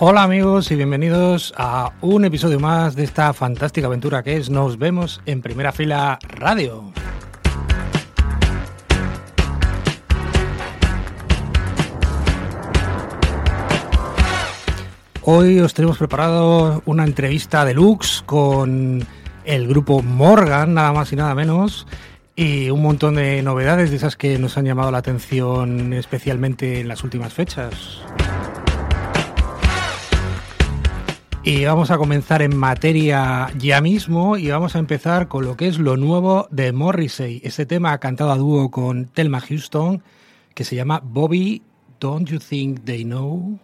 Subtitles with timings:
[0.00, 4.78] Hola amigos y bienvenidos a un episodio más de esta fantástica aventura que es Nos
[4.78, 6.92] vemos en primera fila radio.
[15.22, 19.04] Hoy os tenemos preparado una entrevista deluxe con
[19.44, 21.88] el grupo Morgan, nada más y nada menos,
[22.36, 26.86] y un montón de novedades de esas que nos han llamado la atención especialmente en
[26.86, 28.00] las últimas fechas.
[31.48, 35.66] Y vamos a comenzar en materia ya mismo y vamos a empezar con lo que
[35.66, 37.40] es lo nuevo de Morrissey.
[37.42, 40.02] Este tema cantado a dúo con Thelma Houston
[40.52, 41.62] que se llama Bobby,
[42.00, 43.58] Don't You Think They Know?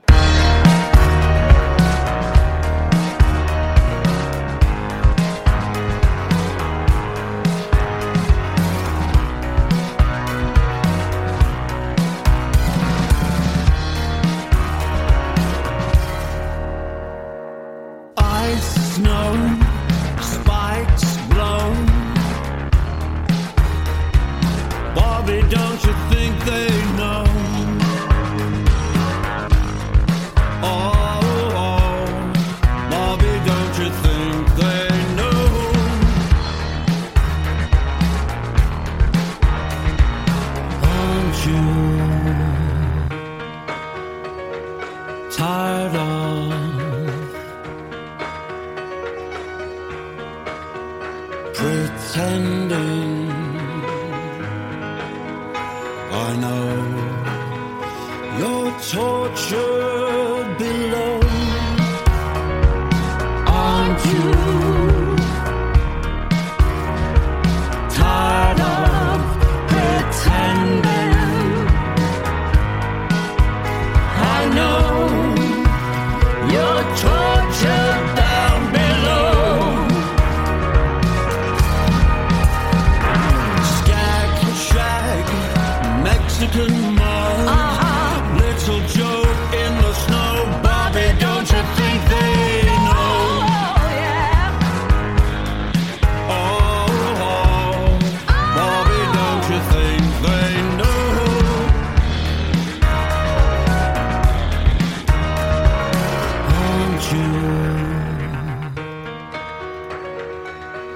[52.15, 53.14] pretending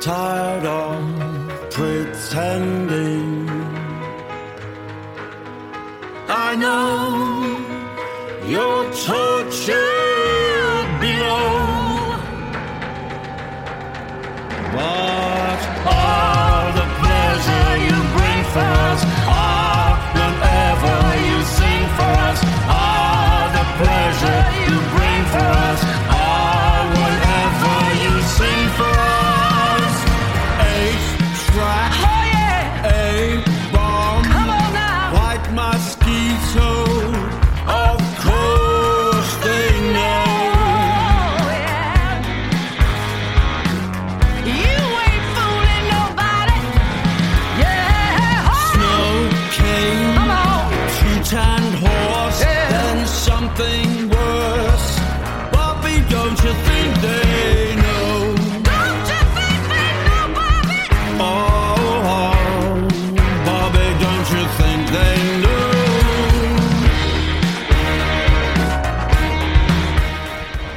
[0.09, 3.47] tired of pretending.
[6.31, 7.28] I know.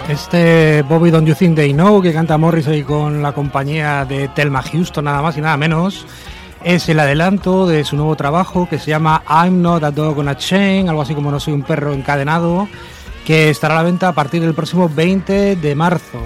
[0.09, 4.61] Este Bobby Don't You Think They Know que canta Morrissey con la compañía de Thelma
[4.63, 6.05] Houston, nada más y nada menos,
[6.63, 10.27] es el adelanto de su nuevo trabajo que se llama I'm Not a Dog on
[10.27, 12.67] a Chain, algo así como No Soy un Perro Encadenado,
[13.25, 16.21] que estará a la venta a partir del próximo 20 de marzo.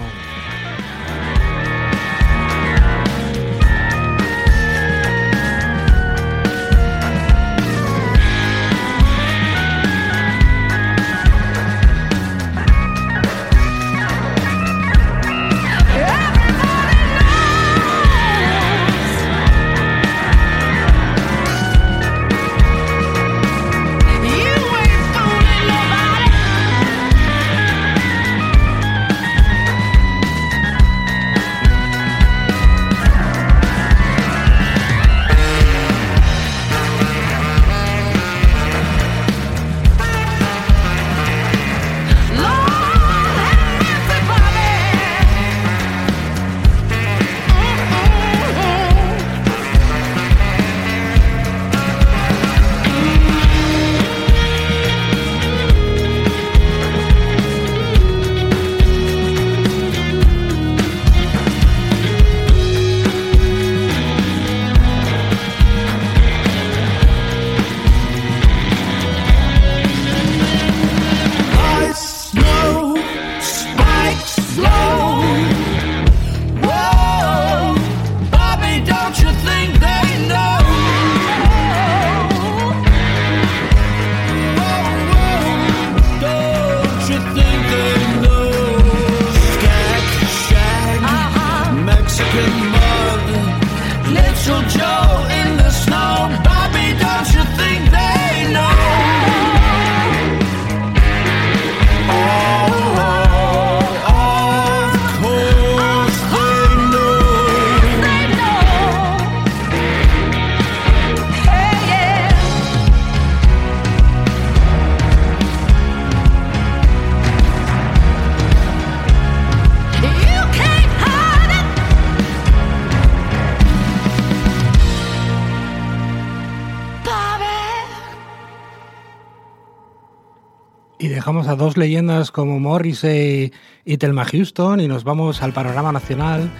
[131.06, 133.52] Y dejamos a dos leyendas como Morrissey
[133.84, 136.50] y Thelma Houston y nos vamos al panorama nacional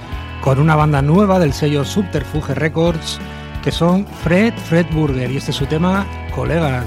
[0.40, 3.18] con una banda nueva del sello Subterfuge Records
[3.64, 6.86] que son Fred Fred Burger y este es su tema Colegas.